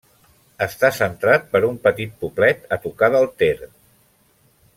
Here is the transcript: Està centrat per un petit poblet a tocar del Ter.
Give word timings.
Està 0.65 0.89
centrat 0.99 1.45
per 1.51 1.61
un 1.69 1.77
petit 1.85 2.17
poblet 2.25 2.67
a 2.77 2.81
tocar 2.87 3.11
del 3.17 3.31
Ter. 3.43 3.55